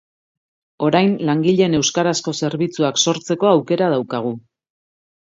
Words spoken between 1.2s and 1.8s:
langileen